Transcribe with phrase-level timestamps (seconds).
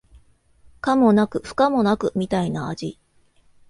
[0.79, 2.97] 可もなく不可もなくみたいな味